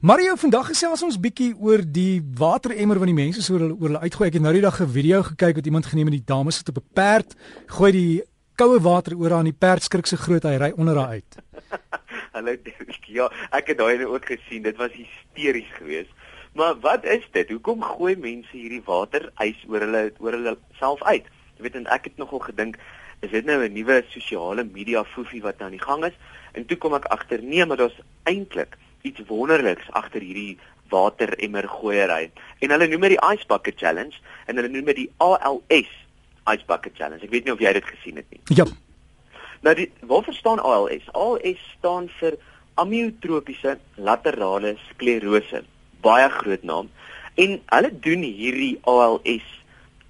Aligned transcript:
Mario, 0.00 0.32
vandag 0.40 0.70
gesels 0.70 1.02
ons 1.04 1.18
bietjie 1.20 1.50
oor 1.60 1.82
die 1.84 2.22
wateremmer 2.40 2.96
wat 2.96 3.10
die 3.10 3.16
mense 3.18 3.42
so 3.44 3.58
oor 3.58 3.74
hulle 3.82 4.00
uitgooi. 4.00 4.30
Ek 4.30 4.38
het 4.38 4.44
nou 4.46 4.52
die 4.56 4.62
dag 4.64 4.78
'n 4.80 4.88
video 4.88 5.20
gekyk 5.22 5.56
wat 5.60 5.66
iemand 5.68 5.86
geneem 5.86 6.08
het 6.08 6.16
die 6.16 6.32
dame 6.32 6.50
sit 6.50 6.68
op 6.72 6.78
'n 6.80 6.88
perd, 6.94 7.36
gooi 7.68 7.92
die 7.92 8.22
koue 8.56 8.80
water 8.80 9.12
oor 9.12 9.32
aan 9.32 9.44
die 9.44 9.52
perd 9.52 9.82
skrik 9.82 10.06
se 10.06 10.16
groot 10.16 10.42
hy 10.42 10.56
ry 10.56 10.72
onder 10.72 10.96
haar 10.96 11.20
uit. 11.20 11.36
Hallo 12.32 12.56
Dirk. 12.64 13.04
Ja, 13.04 13.28
ek 13.52 13.66
het 13.66 13.78
daai 13.78 14.06
ook 14.06 14.24
gesien. 14.24 14.62
Dit 14.62 14.76
was 14.76 14.90
hysteries 14.92 15.68
geweest. 15.76 16.10
Maar 16.54 16.80
wat 16.80 17.04
is 17.04 17.28
dit? 17.32 17.50
Hoekom 17.50 17.82
gooi 17.82 18.16
mense 18.16 18.56
hierdie 18.56 18.82
water 18.86 19.30
ys 19.36 19.60
oor 19.68 19.80
hulle 19.80 20.12
oor 20.18 20.32
hulle 20.32 20.56
self 20.78 21.02
uit? 21.02 21.28
Jy 21.56 21.62
weet 21.62 21.74
en 21.74 21.86
ek 21.86 22.04
het 22.04 22.16
nogal 22.16 22.38
gedink 22.38 22.78
is 23.20 23.30
dit 23.30 23.44
nou 23.44 23.60
'n 23.60 23.72
nuwe 23.72 24.04
sosiale 24.08 24.64
media 24.64 25.04
foefie 25.04 25.42
wat 25.42 25.60
aan 25.60 25.76
die 25.76 25.84
gang 25.84 26.04
is? 26.04 26.16
En 26.52 26.64
toe 26.64 26.76
kom 26.76 26.94
ek 26.94 27.04
agter 27.04 27.42
nee, 27.42 27.66
maar 27.66 27.76
daar's 27.76 28.00
eintlik 28.24 28.78
iets 29.02 29.22
wonderliks 29.28 29.88
agter 29.96 30.20
hierdie 30.24 30.58
wateremmer 30.90 31.68
gooiery. 31.68 32.30
En 32.60 32.74
hulle 32.74 32.88
noem 32.90 33.08
dit 33.08 33.16
die 33.16 33.24
Ice 33.32 33.46
Bucket 33.48 33.78
Challenge 33.78 34.16
en 34.46 34.58
hulle 34.58 34.70
noem 34.72 34.90
dit 34.92 35.04
die 35.04 35.10
ALS 35.22 35.90
Ice 36.50 36.66
Bucket 36.66 36.96
Challenge. 36.98 37.22
Ek 37.24 37.32
weet 37.32 37.46
nie 37.46 37.54
of 37.54 37.62
jy 37.62 37.72
dit 37.76 37.90
gesien 37.92 38.20
het 38.20 38.30
nie. 38.32 38.40
Ja. 38.60 38.66
Nou 39.64 39.74
die 39.76 39.90
wat 40.08 40.26
verstaan 40.28 40.62
ALS? 40.64 41.06
ALS 41.12 41.62
staan 41.76 42.08
vir 42.20 42.38
amyotropiese 42.80 43.76
laterale 44.00 44.76
sklerose. 44.88 45.64
Baie 46.04 46.28
groot 46.32 46.62
naam. 46.64 46.90
En 47.40 47.58
hulle 47.74 47.90
doen 48.04 48.24
hierdie 48.24 48.76
ALS 48.88 49.46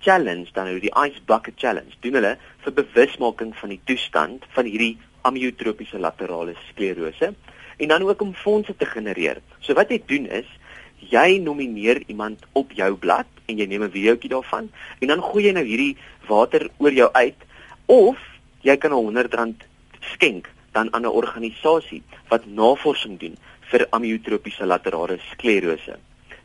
challenge 0.00 0.48
dan 0.56 0.70
nou 0.70 0.78
die 0.80 0.92
Ice 1.04 1.20
Bucket 1.28 1.58
Challenge. 1.60 1.92
Doen 2.00 2.18
hulle 2.20 2.36
vir 2.64 2.76
bewusmaking 2.78 3.52
van 3.58 3.74
die 3.74 3.80
toestand 3.90 4.46
van 4.54 4.68
hierdie 4.70 4.96
amyotropiese 5.22 5.98
laterale 5.98 6.54
sklerose 6.68 7.34
en 7.76 7.88
dan 7.88 8.02
ook 8.02 8.22
om 8.22 8.34
fondse 8.34 8.76
te 8.76 8.86
genereer. 8.86 9.40
So 9.60 9.74
wat 9.74 9.90
jy 9.90 10.02
doen 10.06 10.26
is 10.26 10.46
jy 11.10 11.38
nomineer 11.38 12.02
iemand 12.06 12.44
op 12.52 12.72
jou 12.76 12.94
blad 12.96 13.26
en 13.46 13.58
jy 13.58 13.66
neem 13.66 13.84
'n 13.84 13.90
videoetjie 13.90 14.30
daarvan 14.30 14.70
en 15.00 15.08
dan 15.08 15.22
gooi 15.22 15.44
jy 15.44 15.52
nou 15.52 15.64
hierdie 15.64 15.96
water 16.28 16.68
oor 16.78 16.92
jou 16.92 17.08
uit 17.12 17.40
of 17.86 18.18
jy 18.62 18.76
kan 18.76 18.92
'n 18.92 19.16
R100 19.16 19.64
skenk 20.12 20.48
dan 20.72 20.92
aan 20.94 21.02
'n 21.02 21.16
organisasie 21.22 22.02
wat 22.28 22.46
navorsing 22.46 23.18
doen 23.18 23.36
vir 23.70 23.86
amyotropiese 23.90 24.66
laterale 24.66 25.18
sklerose. 25.32 25.96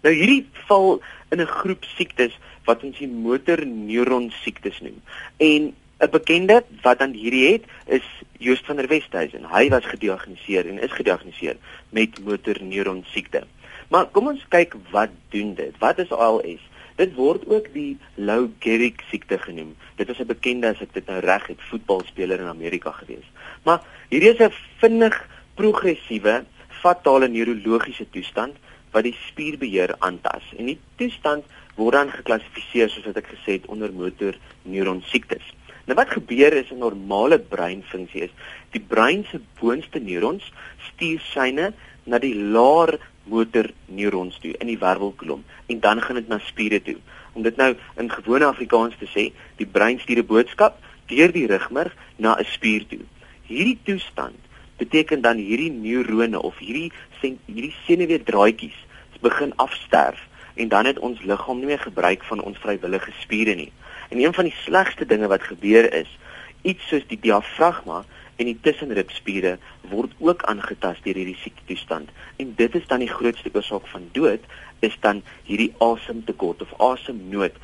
Nou 0.03 0.13
hierdie 0.13 0.45
val 0.67 1.02
in 1.31 1.41
'n 1.41 1.45
groep 1.59 1.83
siektes 1.97 2.33
wat 2.66 2.83
ons 2.83 2.97
die 2.97 3.07
motorneuron 3.07 4.31
siektes 4.44 4.80
noem. 4.81 5.02
En 5.38 5.75
'n 5.99 6.09
bekende 6.11 6.63
wat 6.81 6.99
dan 6.99 7.11
hierdie 7.11 7.51
het 7.51 7.63
is 7.85 8.05
Joost 8.38 8.65
van 8.65 8.75
der 8.75 8.88
Westhuizen. 8.88 9.45
Hy 9.47 9.69
was 9.69 9.85
gediagnoseer 9.85 10.67
en 10.67 10.79
is 10.79 10.91
gediagnoseer 10.91 11.57
met 11.89 12.19
motorneuron 12.23 13.03
siekte. 13.07 13.43
Maar 13.88 14.05
kom 14.05 14.27
ons 14.27 14.45
kyk 14.49 14.75
wat 14.91 15.09
doen 15.29 15.53
dit? 15.55 15.77
Wat 15.79 15.97
is 15.97 16.11
ALS? 16.11 16.59
Dit 16.95 17.13
word 17.16 17.47
ook 17.47 17.67
die 17.73 17.97
Lou 18.16 18.49
Gehrig 18.59 18.99
siekte 19.09 19.38
genoem. 19.39 19.75
Dit 19.95 20.09
is 20.09 20.19
'n 20.19 20.27
bekende 20.27 20.67
as 20.67 20.81
ek 20.81 20.93
dit 20.93 21.07
nou 21.07 21.19
reg 21.19 21.47
het, 21.47 21.61
voetbalspeler 21.69 22.39
in 22.39 22.47
Amerika 22.47 22.91
gewees. 22.91 23.27
Maar 23.63 23.81
hierdie 24.09 24.33
is 24.33 24.39
'n 24.39 24.53
vinnig 24.79 25.27
progressiewe 25.55 26.45
fatale 26.67 27.27
neurologiese 27.27 28.09
toestand 28.09 28.55
wat 28.91 29.03
die 29.03 29.17
spierbeheer 29.27 29.95
aantas. 29.99 30.43
En 30.57 30.66
die 30.66 30.79
toestand 30.95 31.43
word 31.75 31.93
dan 31.93 32.11
geklassifiseer 32.11 32.89
soos 32.89 33.05
wat 33.05 33.17
ek 33.17 33.27
gesê 33.27 33.51
het 33.59 33.66
onder 33.66 33.93
motorneuron 33.93 35.01
siektes. 35.05 35.43
Nou 35.86 35.97
wat 35.97 36.14
gebeur 36.17 36.53
is 36.53 36.72
'n 36.72 36.81
normale 36.81 37.39
breinfunksie 37.39 38.22
is 38.22 38.33
die 38.72 38.81
brein 38.81 39.25
se 39.31 39.39
boonste 39.59 40.00
neurons 40.00 40.52
stuur 40.88 41.19
syne 41.19 41.73
na 42.03 42.19
die 42.19 42.36
laer 42.36 43.00
motor 43.23 43.69
neurons 43.86 44.39
toe 44.39 44.53
in 44.58 44.67
die 44.67 44.80
wervelkolom 44.80 45.44
en 45.66 45.80
dan 45.80 46.02
gaan 46.02 46.16
dit 46.16 46.28
na 46.28 46.39
spiere 46.39 46.81
toe. 46.81 46.97
Om 47.33 47.41
dit 47.41 47.56
nou 47.56 47.75
in 47.97 48.11
gewone 48.11 48.45
Afrikaans 48.45 48.95
te 48.97 49.06
sê, 49.06 49.33
die 49.58 49.67
brein 49.67 50.00
stuur 50.00 50.17
'n 50.17 50.25
boodskap 50.25 50.80
deur 51.08 51.31
die 51.31 51.47
rugmerg 51.47 51.94
na 52.17 52.35
'n 52.40 52.46
spier 52.46 52.88
toe. 52.88 53.06
Hierdie 53.47 53.79
toestand 53.84 54.41
beteken 54.78 55.22
dan 55.22 55.38
hierdie 55.38 55.72
neurone 55.72 56.41
of 56.41 56.57
hierdie 56.57 56.91
hierdie 57.22 57.75
senuweedraadjies 57.85 58.78
begin 59.22 59.56
afsterf 59.56 60.19
en 60.56 60.67
dan 60.67 60.85
het 60.85 61.00
ons 61.00 61.22
liggaam 61.22 61.57
nie 61.57 61.66
meer 61.66 61.79
gebruik 61.79 62.23
van 62.23 62.41
ons 62.41 62.57
vrywillige 62.57 63.12
spiere 63.19 63.56
nie. 63.56 63.72
En 64.09 64.19
een 64.19 64.33
van 64.33 64.43
die 64.43 64.57
slegste 64.63 65.05
dinge 65.05 65.27
wat 65.27 65.43
gebeur 65.43 65.93
is, 65.93 66.17
iets 66.61 66.88
soos 66.88 67.07
die 67.07 67.19
diafragma 67.21 68.03
en 68.35 68.49
die 68.49 68.57
tussenribspiere 68.61 69.55
word 69.91 70.11
ook 70.19 70.43
aangetast 70.49 71.03
deur 71.05 71.17
hierdie 71.19 71.39
siektetoestand. 71.39 72.11
En 72.41 72.53
dit 72.57 72.75
is 72.75 72.88
dan 72.88 73.03
die 73.03 73.11
grootste 73.11 73.51
oorsaak 73.53 73.88
van 73.88 74.09
dood, 74.17 74.43
is 74.83 74.97
dan 75.01 75.21
hierdie 75.47 75.73
asemtekort 75.83 76.61
of 76.66 76.73
asemnood. 76.81 77.55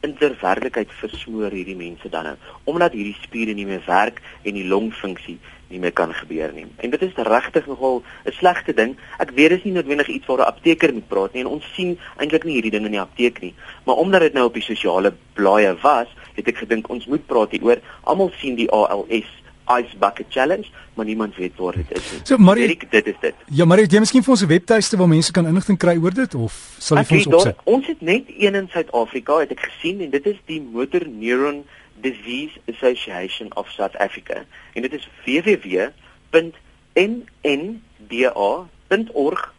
In 0.00 0.14
werklikheid 0.18 0.92
versmoor 1.00 1.50
hierdie 1.50 1.76
mense 1.76 2.08
dan 2.08 2.24
nou 2.24 2.36
omdat 2.64 2.92
hierdie 2.92 3.16
spiere 3.22 3.54
nie 3.54 3.66
meer 3.66 3.82
werk 3.86 4.20
en 4.42 4.54
die 4.54 4.66
longfunksie 4.66 5.38
nie 5.68 5.80
meer 5.82 5.92
kan 5.92 6.12
gebeur 6.14 6.52
nie. 6.54 6.66
En 6.76 6.90
dit 6.90 7.02
is 7.02 7.16
regtig 7.28 7.66
nogal 7.66 8.02
'n 8.24 8.32
slegte 8.32 8.74
ding. 8.74 8.96
Ek 9.18 9.30
weet 9.30 9.48
dit 9.48 9.58
is 9.58 9.64
nie 9.64 9.72
noodwendig 9.72 10.08
iets 10.08 10.26
waar 10.26 10.38
'n 10.38 10.52
apteker 10.52 10.92
moet 10.92 11.08
praat 11.08 11.32
nie 11.32 11.40
en 11.40 11.50
ons 11.56 11.74
sien 11.74 11.98
eintlik 12.16 12.44
nie 12.44 12.54
hierdie 12.54 12.70
ding 12.70 12.84
in 12.84 12.96
die 12.96 13.00
apteek 13.00 13.40
nie. 13.40 13.54
Maar 13.84 13.96
omdat 13.96 14.20
dit 14.20 14.32
nou 14.32 14.46
op 14.46 14.54
die 14.54 14.62
sosiale 14.62 15.14
blaaie 15.34 15.76
was, 15.82 16.08
het 16.34 16.48
ek 16.48 16.56
gedink 16.56 16.88
ons 16.88 17.06
moet 17.06 17.26
praat 17.26 17.50
hieroor. 17.50 17.80
Almal 18.02 18.30
sien 18.38 18.54
die 18.54 18.70
ALS 18.70 19.28
Ice 19.76 19.96
Bucket 19.98 20.26
Challenge, 20.28 20.66
maar 20.94 21.04
niemand 21.04 21.36
weet 21.36 21.56
waar 21.56 21.76
dit 21.76 21.90
is 21.90 22.12
nie. 22.12 22.20
So 22.24 22.36
Marie, 22.36 22.64
Erik, 22.64 22.90
dit 22.90 23.06
is 23.06 23.14
dit. 23.20 23.34
Ja, 23.46 23.64
Marie, 23.64 23.86
jy 23.86 23.98
miskien 23.98 24.22
vir 24.22 24.30
ons 24.30 24.42
'n 24.42 24.48
webtuiste 24.48 24.96
waar 24.96 25.08
mense 25.08 25.32
kan 25.32 25.46
inligting 25.46 25.78
kry 25.78 25.96
oor 25.96 26.14
dit 26.14 26.34
of 26.34 26.76
sal 26.78 26.96
jy 26.98 27.04
vir 27.04 27.16
ons 27.16 27.26
opsit? 27.26 27.56
Ons 27.64 27.86
het 27.86 28.00
net 28.00 28.24
een 28.28 28.54
in 28.54 28.68
Suid-Afrika, 28.68 29.38
het 29.38 29.50
ek 29.50 29.60
gesien 29.60 30.00
en 30.00 30.10
dit 30.10 30.26
is 30.26 30.36
die 30.46 30.60
Motor 30.60 31.06
Neuron 31.08 31.64
Disease 32.00 32.60
Association 32.68 33.56
of 33.56 33.68
South 33.68 33.96
Africa 33.96 34.44
en 34.74 34.82
dit 34.82 34.92
is 34.92 35.08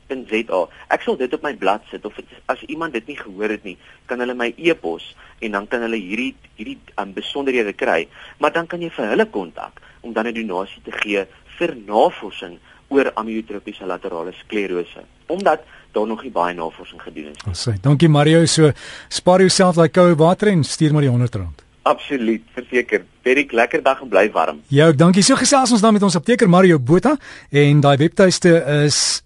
www.nnda.org.za. 0.10 0.68
Ek 0.90 1.04
sal 1.06 1.18
dit 1.20 1.34
op 1.34 1.44
my 1.46 1.54
blad 1.58 1.86
sit 1.92 2.06
of 2.06 2.16
het, 2.18 2.26
as 2.52 2.62
iemand 2.68 2.94
dit 2.94 3.08
nie 3.08 3.18
gehoor 3.18 3.50
het 3.50 3.64
nie, 3.64 3.78
kan 4.08 4.20
hulle 4.20 4.36
my 4.38 4.54
e-pos 4.58 5.16
en 5.40 5.52
dan 5.52 5.68
kan 5.68 5.82
hulle 5.86 6.00
hierdie 6.00 6.34
hierdie 6.60 6.78
um, 7.00 7.14
besonderhede 7.14 7.74
kry, 7.74 8.08
maar 8.40 8.54
dan 8.54 8.68
kan 8.68 8.82
jy 8.82 8.90
vir 8.94 9.14
hulle 9.14 9.30
kontak 9.30 9.82
om 10.02 10.14
dan 10.14 10.28
'n 10.28 10.34
donasie 10.34 10.82
te 10.84 10.92
gee 10.92 11.26
vir 11.60 11.76
navorsing 11.76 12.60
oor 12.90 13.12
amyotropiese 13.16 13.86
laterale 13.86 14.34
sklerose 14.34 15.06
omdat 15.28 15.62
daar 15.92 16.08
nog 16.08 16.24
nie 16.24 16.32
baie 16.32 16.56
navorsing 16.56 17.02
gedoen 17.02 17.30
is. 17.30 17.44
Ons 17.46 17.70
sê, 17.70 17.74
dankie 17.82 18.10
Mario, 18.10 18.46
so 18.46 18.72
spaar 19.10 19.40
jouself 19.40 19.76
daai 19.76 19.90
koue 19.90 20.16
water 20.16 20.48
en 20.48 20.64
stuur 20.64 20.92
maar 20.92 21.02
die 21.02 21.10
100 21.10 21.36
rand. 21.36 21.64
Absoluut, 21.84 22.42
verseker. 22.54 23.06
Baie 23.24 23.46
lekker 23.50 23.84
dag 23.84 24.02
en 24.02 24.10
bly 24.10 24.32
warm. 24.32 24.62
Ja, 24.68 24.92
dankie. 24.92 25.24
So 25.24 25.36
gesels 25.36 25.72
ons 25.72 25.82
dan 25.82 25.94
met 25.94 26.04
ons 26.04 26.16
apteker 26.16 26.50
Mario 26.50 26.80
Botha 26.80 27.18
en 27.50 27.82
daai 27.82 27.98
webtuiste 27.98 28.66
is 28.86 29.24